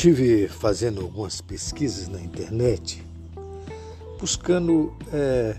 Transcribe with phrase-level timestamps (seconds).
[0.00, 3.02] tive fazendo algumas pesquisas na internet,
[4.18, 5.54] buscando é,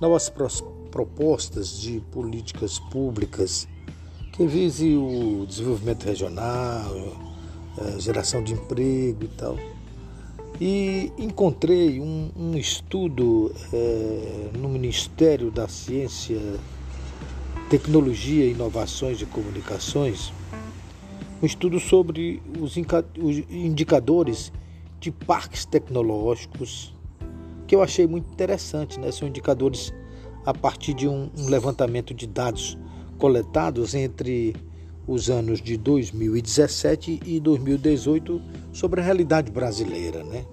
[0.00, 0.28] novas
[0.90, 3.68] propostas de políticas públicas
[4.32, 7.16] que vise o desenvolvimento regional,
[7.78, 9.56] é, geração de emprego e tal.
[10.60, 16.40] E encontrei um, um estudo é, no Ministério da Ciência,
[17.70, 20.32] Tecnologia, Inovações e Comunicações
[21.44, 22.78] um estudo sobre os
[23.50, 24.50] indicadores
[24.98, 26.94] de parques tecnológicos,
[27.66, 28.98] que eu achei muito interessante.
[28.98, 29.12] Né?
[29.12, 29.92] São indicadores
[30.46, 32.78] a partir de um, levantamento de dados
[33.18, 34.56] coletados entre
[35.06, 38.40] os anos de 2017 e 2018
[38.72, 40.46] sobre a realidade brasileira, né?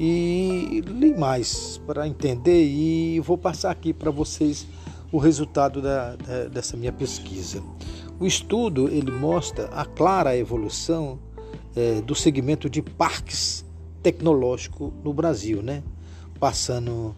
[0.00, 4.66] E li mais para entender e vou passar aqui para vocês
[5.12, 7.62] o resultado da, da, dessa minha pesquisa.
[8.18, 11.18] O estudo ele mostra a clara evolução
[11.74, 13.62] é, do segmento de parques
[14.02, 15.82] tecnológico no Brasil, né?
[16.40, 17.14] passando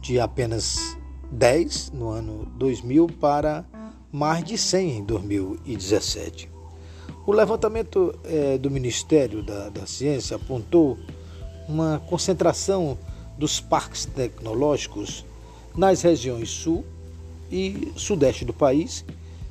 [0.00, 0.96] de apenas
[1.32, 3.64] 10 no ano 2000 para
[4.12, 6.48] mais de 100 em 2017.
[7.26, 10.96] O levantamento é, do Ministério da, da Ciência apontou
[11.68, 12.96] uma concentração
[13.36, 15.24] dos parques tecnológicos
[15.76, 16.84] nas regiões sul
[17.50, 19.04] e sudeste do país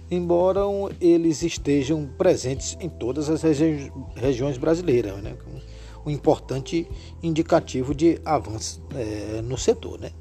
[0.09, 0.61] embora
[1.01, 5.35] eles estejam presentes em todas as regi regiões brasileiras, né?
[6.05, 6.89] um importante
[7.21, 9.99] indicativo de avanço é, no setor.
[9.99, 10.11] Né?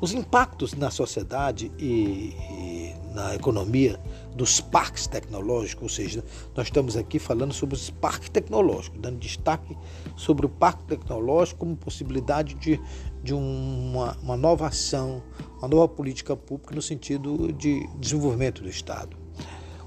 [0.00, 4.00] Os impactos na sociedade e, e, na economia
[4.34, 6.24] dos parques tecnológicos, ou seja,
[6.56, 9.76] nós estamos aqui falando sobre os parques tecnológicos, dando destaque
[10.16, 12.80] sobre o parque tecnológico como possibilidade de,
[13.22, 15.22] de uma, uma nova ação,
[15.58, 19.16] uma nova política pública no sentido de desenvolvimento do Estado.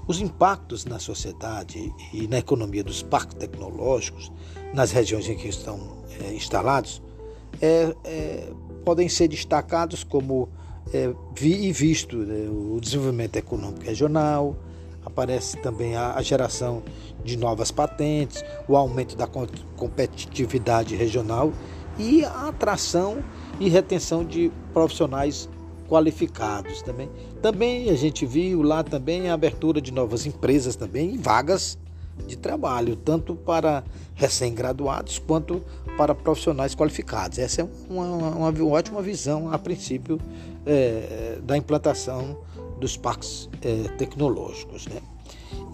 [0.06, 4.30] Os impactos na sociedade e na economia dos parques tecnológicos,
[4.72, 7.02] nas regiões em que estão é, instalados,
[7.60, 8.52] é, é,
[8.84, 10.48] podem ser destacados como
[10.92, 14.56] é, vi e visto né, o desenvolvimento econômico regional,
[15.04, 16.82] aparece também a, a, geração
[17.24, 21.52] de novas patentes, o aumento da competitividade regional
[21.98, 23.22] e a atração
[23.60, 25.48] e retenção de profissionais
[25.88, 27.08] qualificados também.
[27.40, 31.78] Também a gente viu lá também a abertura de novas empresas também vagas
[32.26, 33.84] de trabalho, tanto para
[34.14, 35.62] recém-graduados quanto
[35.96, 37.38] para profissionais qualificados.
[37.38, 40.20] Essa é uma, uma, uma ótima visão, a princípio,
[40.64, 42.38] é, da implantação
[42.78, 44.86] dos parques é, tecnológicos.
[44.86, 45.00] Né?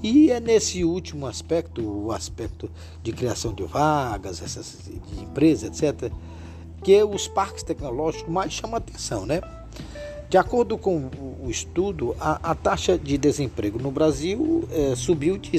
[0.02, 2.70] E é nesse último aspecto, o aspecto
[3.02, 6.12] de criação de vagas, essas, de empresas, etc.,
[6.82, 9.40] que os parques tecnológicos mais chamam atenção, né?
[10.28, 11.08] De acordo com
[11.40, 15.50] o estudo, a, a taxa de desemprego no Brasil é, subiu de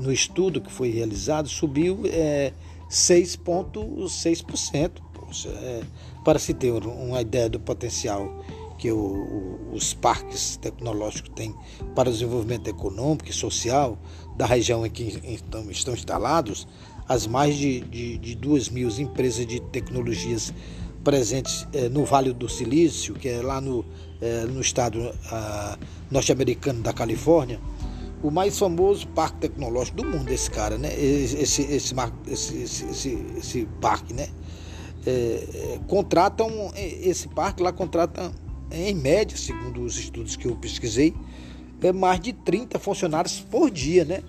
[0.00, 2.52] no estudo que foi realizado, subiu é,
[2.90, 4.90] 6,6%.
[5.46, 5.82] É,
[6.24, 8.42] para se ter uma ideia do potencial
[8.78, 11.54] que o, o, os parques tecnológicos têm
[11.94, 13.98] para o desenvolvimento econômico e social
[14.36, 16.66] da região em que estão, estão instalados,
[17.08, 20.52] as mais de, de, de duas mil empresas de tecnologias
[21.02, 23.84] presentes eh, no Vale do Silício, que é lá no,
[24.20, 25.78] eh, no estado ah,
[26.10, 27.58] norte-americano da Califórnia,
[28.22, 30.92] o mais famoso parque tecnológico do mundo, esse cara, né?
[30.94, 31.94] Esse, esse,
[32.26, 34.28] esse, esse, esse parque, né?
[35.06, 38.32] É, contratam esse parque lá contrata
[38.70, 41.14] em média, segundo os estudos que eu pesquisei,
[41.80, 44.22] é mais de 30 funcionários por dia, né?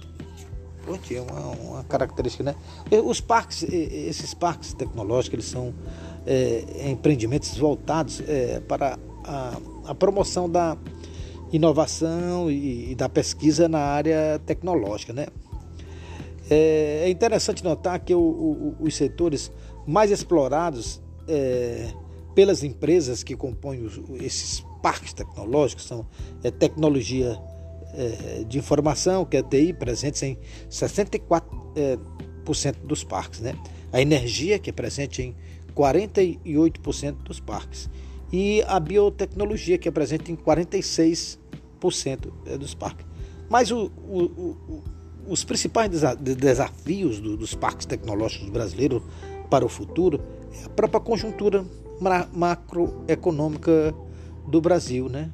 [0.85, 2.55] Por dia, uma, uma característica, né?
[3.03, 5.73] Os parques, esses parques tecnológicos, eles são
[6.25, 10.77] é, empreendimentos voltados é, para a, a, promoção da
[11.51, 15.27] inovação e, e, da pesquisa na área tecnológica, né?
[16.49, 19.51] É, é interessante notar que o, o, os setores
[19.85, 21.91] mais explorados é,
[22.39, 26.07] pelas empresas que compõem os, esses parques tecnológicos, são
[26.41, 27.37] é, tecnologia
[27.93, 30.37] é, de informação, que é TI, presentes em
[30.69, 31.43] 64%
[31.75, 31.99] é,
[32.45, 33.41] por cento dos parques.
[33.41, 33.53] Né?
[33.91, 35.35] A energia, que é presente em
[35.75, 37.89] 48% dos parques.
[38.31, 41.37] E a biotecnologia, que é presente em 46%
[42.45, 43.05] é, dos parques.
[43.49, 44.83] Mas o, o, o,
[45.27, 49.03] os principais desafios do, dos parques tecnológicos brasileiros
[49.49, 50.21] para o futuro
[50.53, 51.65] é a própria conjuntura
[51.99, 53.93] macroeconômica
[54.47, 55.29] do Brasil, né?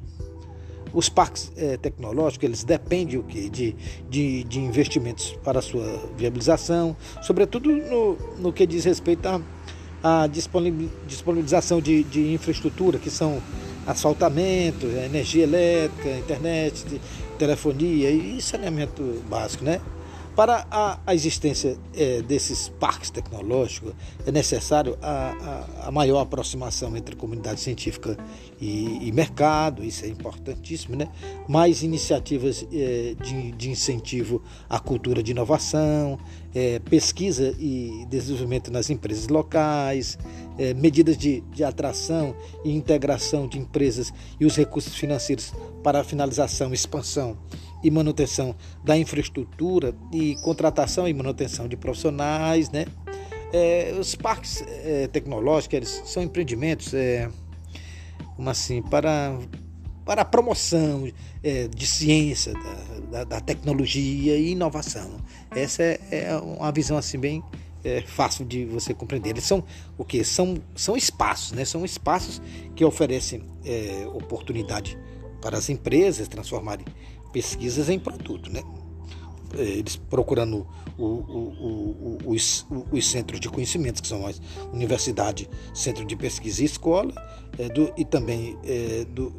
[0.96, 3.50] os parques é, tecnológicos eles dependem o quê?
[3.50, 3.76] De,
[4.08, 9.28] de, de, investimentos para sua viabilização, sobretudo no, no que diz respeito
[10.02, 13.42] à, disponibilização de, de infraestrutura, que são
[13.86, 17.00] asfaltamento, energia elétrica, internet,
[17.38, 19.80] telefonia e saneamento básico, né?
[20.36, 23.94] Para a, a existência é, desses parques tecnológicos,
[24.26, 28.18] é necessário a, a, a, maior aproximação entre a comunidade científica
[28.60, 31.08] e, e mercado, isso é importantíssimo, né?
[31.48, 36.18] mais iniciativas é, de, de, incentivo à cultura de inovação,
[36.54, 40.18] é, pesquisa e desenvolvimento nas empresas locais,
[40.58, 46.04] é, medidas de, de atração e integração de empresas e os recursos financeiros para a
[46.04, 47.36] finalização expansão
[47.82, 48.54] e manutenção
[48.84, 52.86] da infraestrutura e contratação e manutenção de profissionais, né?
[53.52, 57.30] É, os parques é, tecnológicos são empreendimentos, é,
[58.34, 59.38] como assim, para
[60.04, 61.10] para a promoção
[61.42, 65.16] é, de ciência, da, da, da, tecnologia e inovação.
[65.50, 67.42] Essa é, é uma visão assim bem
[67.86, 69.30] é, fácil de você compreender.
[69.30, 69.62] Eles são
[69.96, 70.24] o que?
[70.24, 71.64] São, são espaços, né?
[71.64, 72.42] São espaços
[72.74, 74.98] que oferecem é, oportunidade
[75.40, 76.84] para as empresas transformarem
[77.32, 78.62] pesquisas em produto, né?
[79.56, 80.66] É, eles procurando
[80.98, 84.40] o, o, o, os, os, centros de conhecimento, que são as
[84.72, 87.14] universidade, centro de pesquisa e escola,
[87.56, 89.32] é, do, e também é, do,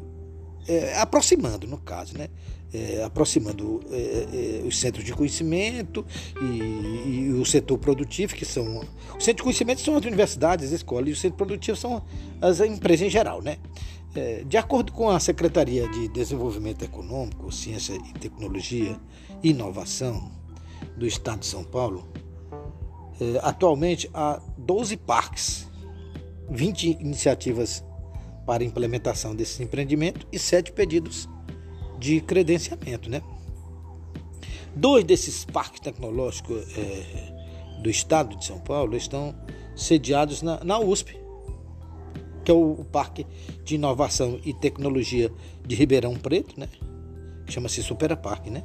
[0.66, 2.28] é, aproximando, no caso, né?
[2.70, 6.04] É, aproximando é, os centros de conhecimento
[6.38, 8.84] e, e, o setor produtivo, que são.
[9.16, 12.02] O centro de conhecimento são as universidades, as escolas, e o centro produtivo são
[12.42, 13.56] as empresas em geral, né?
[14.14, 18.98] É, de acordo com a Secretaria de Desenvolvimento Econômico, Ciência e Tecnologia
[19.42, 20.30] e Inovação
[20.96, 22.06] do Estado de São Paulo,
[23.20, 25.68] é, atualmente há 12 parques,
[26.50, 27.84] 20 iniciativas
[28.46, 31.28] para implementação desse empreendimento e 7 pedidos
[31.98, 33.10] de credenciamento.
[33.10, 33.20] Né?
[34.74, 37.32] Dois desses parques tecnológicos é,
[37.82, 39.34] do Estado de São Paulo estão
[39.74, 41.18] sediados na, na USP,
[42.44, 43.26] que é o, Parque
[43.64, 45.32] de Inovação e Tecnologia
[45.66, 46.68] de Ribeirão Preto, né?
[47.46, 48.64] Chama-se Supera Parque, né?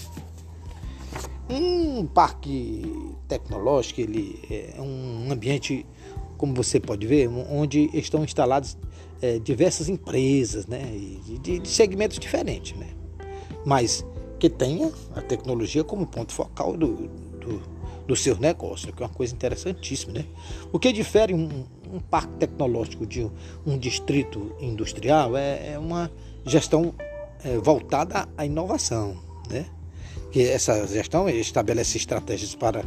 [1.49, 5.85] Um parque tecnológico, ele é um ambiente,
[6.37, 8.77] como você pode ver, onde estão instaladas
[9.21, 10.81] é, diversas empresas, né?
[11.41, 12.87] De, de segmentos diferentes, né?
[13.65, 14.05] Mas
[14.39, 17.07] que tenha a tecnologia como ponto focal do,
[17.39, 17.61] do,
[18.05, 20.13] do seu negócio, que é uma coisa interessantíssima.
[20.13, 20.25] Né?
[20.71, 23.29] O que difere um, um parque tecnológico de
[23.65, 26.11] um distrito industrial é, é uma
[26.45, 26.93] gestão
[27.43, 29.17] é, voltada à inovação.
[29.49, 29.65] Né?
[30.33, 32.83] Que essa gestão estabelece estratégias para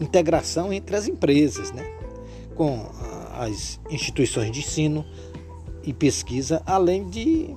[0.00, 1.84] integração entre as empresas, né?
[2.54, 2.88] com
[3.32, 5.04] as instituições de ensino
[5.82, 7.54] e pesquisa, além de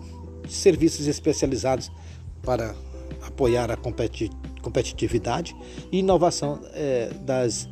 [0.50, 1.91] serviços especializados
[2.41, 2.74] para
[3.21, 3.77] apoiar a
[4.62, 5.56] competitividade
[5.91, 7.69] e inovação é, das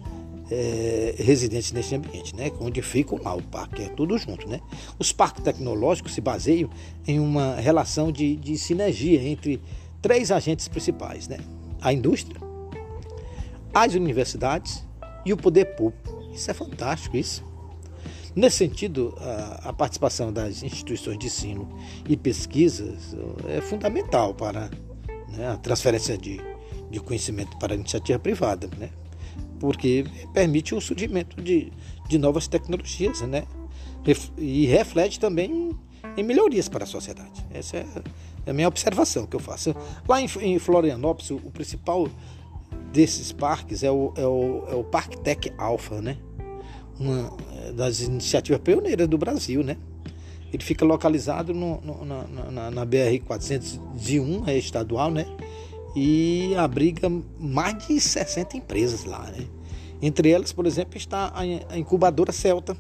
[0.52, 2.52] é, residentes nesse ambiente, né?
[2.60, 4.48] onde fica lá o parque, é tudo junto.
[4.48, 4.60] Né?
[5.00, 6.70] Os parques tecnológicos se baseiam
[7.08, 9.62] em uma relação de, de sinergia entre
[10.06, 11.40] três agentes principais: né?
[11.82, 12.40] a indústria,
[13.74, 14.86] as universidades
[15.26, 16.24] e o poder público.
[16.32, 17.44] Isso é fantástico, isso.
[18.36, 19.16] Nesse sentido,
[19.64, 21.68] a, participação das instituições de ensino
[22.08, 23.16] e pesquisas
[23.48, 24.70] é fundamental para
[25.30, 26.40] né, a transferência de,
[26.92, 28.90] de conhecimento para a iniciativa privada, né,
[29.58, 31.72] porque permite o surgimento de,
[32.10, 33.46] de novas tecnologias né,
[34.38, 35.72] e reflete também
[36.18, 37.44] em melhorias para a sociedade.
[37.54, 37.86] Essa é
[38.46, 39.76] a minha observação que eu faço.
[40.08, 42.08] Lá em, em Florianópolis, o, o, principal
[42.92, 46.18] desses parques é o, é o, é o Parque Tech Alpha, né?
[47.00, 47.32] uma
[47.74, 49.78] das iniciativas pioneiras do Brasil, né?
[50.52, 55.26] Ele fica localizado no, no, na, na, na BR-401, é estadual, né?
[55.96, 57.10] E abriga
[57.40, 59.46] mais de 60 empresas lá, né?
[60.02, 61.34] Entre elas, por exemplo, está
[61.70, 62.78] a incubadora Celta,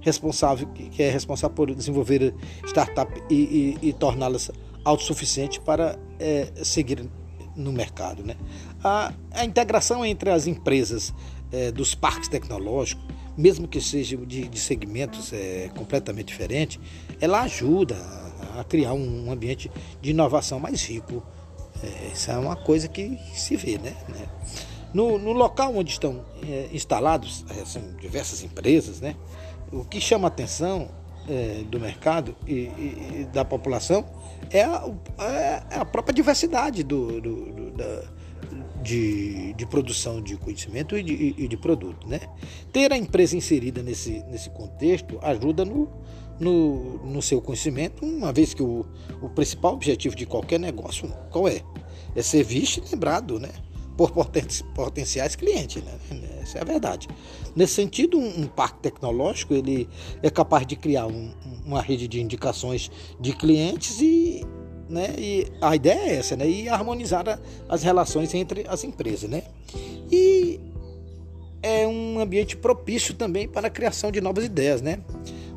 [0.00, 2.34] responsável, que é responsável por desenvolver
[2.66, 4.50] startup e, e, e torná-las
[4.84, 7.08] autossuficientes para é, seguir
[7.56, 8.24] no mercado.
[8.24, 8.36] Né?
[8.82, 11.12] A, a integração entre as empresas
[11.50, 16.78] é, dos parques tecnológicos mesmo que seja de, de segmentos é, completamente diferentes,
[17.20, 19.70] ela ajuda a, a, criar um ambiente
[20.00, 21.22] de inovação mais rico.
[21.82, 23.96] É, isso é uma coisa que se vê, né?
[24.08, 24.28] né?
[24.92, 29.16] No, no, local onde estão é, instalados é, são diversas empresas, né?
[29.72, 30.90] O que chama a atenção
[31.26, 34.04] é, do mercado e, e, e, da população
[34.50, 34.84] é a,
[35.70, 38.02] é a própria diversidade do, do, do, da,
[38.82, 42.06] de, de produção de conhecimento e de, e de produto.
[42.06, 42.20] Né?
[42.72, 45.88] Ter a empresa inserida nesse, nesse contexto ajuda no,
[46.38, 48.84] no, no seu conhecimento, uma vez que o,
[49.20, 51.62] o principal objetivo de qualquer negócio, qual é?
[52.14, 53.50] É ser visto e lembrado, né?
[53.96, 54.10] Por
[54.74, 55.92] potenciais clientes, né?
[56.40, 57.08] Essa é a verdade.
[57.54, 59.88] Nesse sentido, um, um parque tecnológico ele
[60.22, 61.32] é capaz de criar um,
[61.64, 64.44] uma rede de indicações de clientes e
[64.88, 65.14] né?
[65.18, 66.48] E a ideia é essa, né?
[66.48, 69.42] E harmonizar a, as relações entre as empresas, né?
[70.10, 70.60] E
[71.62, 75.00] é um ambiente propício também para a criação de novas ideias, né?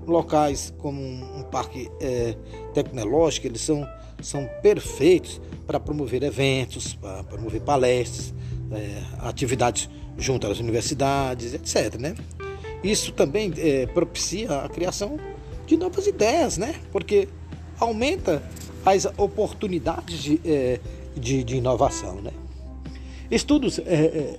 [0.06, 2.36] Locais como um, parque é,
[2.74, 3.88] tecnológico, eles são,
[4.22, 8.34] são perfeitos para promover eventos, para promover palestras,
[8.72, 11.96] é, atividades junto às universidades, etc.
[12.00, 12.16] Né?
[12.84, 15.18] Isso também é, propicia a criação
[15.66, 16.76] de novas ideias, né?
[16.92, 17.28] Porque
[17.80, 18.44] aumenta
[18.86, 20.80] as oportunidades de, é,
[21.16, 22.22] de, de inovação.
[22.22, 22.32] Né?
[23.30, 23.84] Estudos é,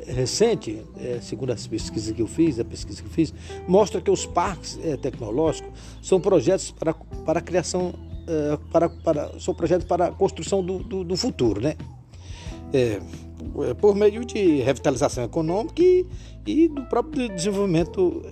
[0.09, 3.35] é, recentes, é, segundo as pesquisas que eu fiz, a pesquisa que eu fiz,
[3.67, 7.95] mostra que os parques é, tecnológicos são projetos para, para a criação,
[8.27, 11.75] é, para, para, são projetos para a construção do, do, do futuro, né?
[12.73, 13.01] É,
[13.81, 16.07] por meio de revitalização econômica e,
[16.47, 18.25] e do próprio desenvolvimento,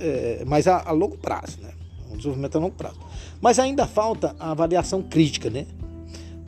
[0.47, 1.71] mas a, a longo prazo, né?
[2.11, 2.99] Um desenvolvimento a longo prazo.
[3.41, 5.67] Mas ainda falta a avaliação crítica, né?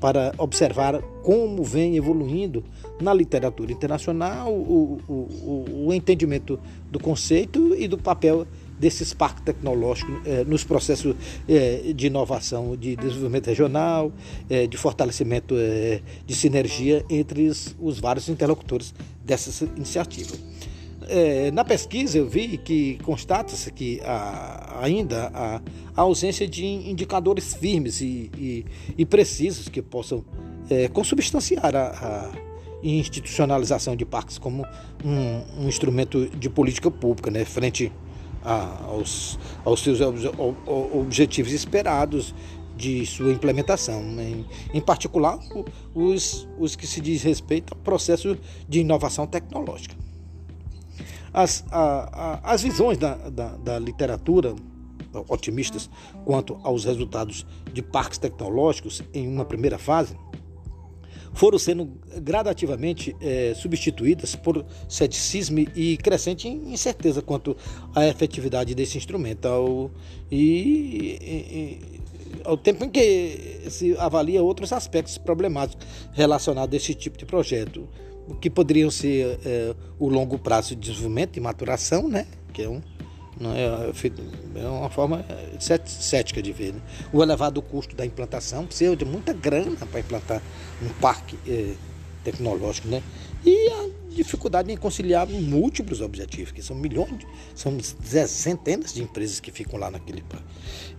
[0.06, 2.62] Para observar como vem evoluindo
[3.00, 8.46] na literatura internacional o, o, o, o entendimento do conceito e do papel
[8.78, 11.16] desses parques tecnológicos eh, nos processos
[11.48, 14.12] eh, de inovação, de desenvolvimento regional,
[14.48, 15.56] eh, de fortalecimento
[16.24, 18.94] de sinergia entre os, os vários interlocutores
[19.24, 20.38] dessas iniciativas.
[21.08, 25.62] É, na pesquisa eu vi que constata-se que a, ainda a,
[25.94, 28.66] a, ausência de indicadores firmes e, e,
[28.98, 30.24] e precisos que possam
[30.68, 32.46] é, consubstanciar a, a,
[32.82, 34.64] institucionalização de parques como
[35.04, 37.90] um, um, instrumento de política pública, né, frente
[38.42, 39.98] aos, aos seus
[40.66, 42.34] objetivos esperados
[42.76, 44.44] de sua implementação, em,
[44.74, 45.38] em particular
[45.94, 48.36] os, os que se diz respeito ao processo
[48.68, 50.05] de inovação tecnológica
[51.36, 54.56] as, a, a, as visões da, da, da literatura
[55.28, 55.90] otimistas
[56.24, 60.16] quanto aos resultados de parques tecnológicos em uma primeira fase
[61.34, 61.90] foram sendo
[62.22, 67.54] gradativamente é, substituídas por ceticismo e crescente incerteza quanto
[67.94, 69.46] à efetividade desse instrumento.
[69.46, 69.90] Ao,
[70.30, 72.00] e, e,
[72.42, 77.86] ao tempo em que se avalia outros aspectos problemáticos relacionados a esse tipo de projeto
[78.40, 82.26] que poderiam ser é, o longo prazo de desenvolvimento e maturação, né?
[82.52, 82.80] que é, um,
[83.38, 83.92] não é,
[84.56, 85.24] é uma forma
[85.58, 86.74] cética de ver.
[86.74, 86.80] Né?
[87.12, 90.42] O elevado custo da implantação, precisa de muita grana para implantar
[90.82, 91.74] um parque é,
[92.24, 93.02] tecnológico, né?
[93.44, 97.78] e a dificuldade em conciliar múltiplos objetivos, que são milhões, são
[98.26, 100.46] centenas de empresas que ficam lá naquele parque.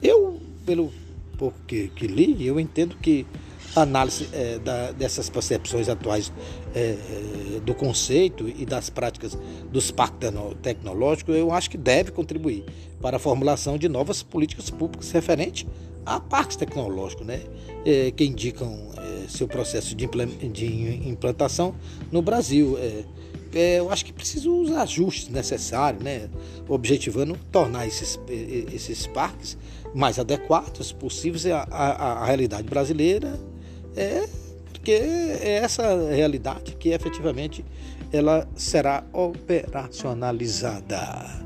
[0.01, 0.93] Eu, pelo
[1.37, 3.25] pouco que, que li, eu entendo que
[3.81, 6.31] análise é, da, dessas percepções atuais
[6.75, 6.97] é,
[7.63, 9.37] do conceito e das práticas
[9.71, 10.29] dos parques
[10.61, 12.65] tecnológicos, eu acho que deve contribuir
[13.01, 15.67] para a formulação de novas políticas públicas referentes
[16.05, 17.41] a parques tecnológicos, né,
[17.85, 20.05] é, que indicam é, seu processo de,
[21.05, 21.75] implantação
[22.11, 22.77] no Brasil.
[22.77, 23.03] É,
[23.53, 26.29] é, eu acho que precisa os ajustes necessários, né,
[26.67, 28.19] objetivando tornar esses,
[28.73, 29.57] esses parques
[29.93, 33.37] mais adequados possíveis à, à, à realidade brasileira
[33.97, 34.25] é
[34.71, 37.65] porque é essa realidade que efetivamente
[38.13, 41.45] ela será operacionalizada.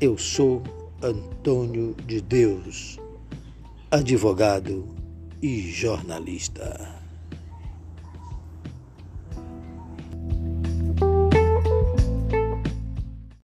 [0.00, 0.62] Eu sou
[1.02, 2.98] Antônio de Deus,
[3.90, 4.86] advogado
[5.40, 6.97] e jornalista.